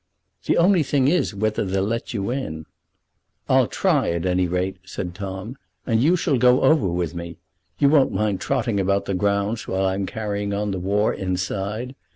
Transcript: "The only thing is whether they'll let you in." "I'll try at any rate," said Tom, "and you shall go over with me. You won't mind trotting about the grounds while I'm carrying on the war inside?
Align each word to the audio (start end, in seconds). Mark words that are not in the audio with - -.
"The 0.45 0.57
only 0.57 0.81
thing 0.81 1.07
is 1.07 1.35
whether 1.35 1.63
they'll 1.63 1.83
let 1.83 2.11
you 2.11 2.31
in." 2.31 2.65
"I'll 3.47 3.67
try 3.67 4.09
at 4.09 4.25
any 4.25 4.47
rate," 4.47 4.77
said 4.83 5.13
Tom, 5.13 5.57
"and 5.85 6.01
you 6.01 6.15
shall 6.15 6.39
go 6.39 6.61
over 6.63 6.87
with 6.87 7.13
me. 7.13 7.37
You 7.77 7.87
won't 7.89 8.11
mind 8.11 8.41
trotting 8.41 8.79
about 8.79 9.05
the 9.05 9.13
grounds 9.13 9.67
while 9.67 9.85
I'm 9.85 10.07
carrying 10.07 10.55
on 10.55 10.71
the 10.71 10.79
war 10.79 11.13
inside? 11.13 11.93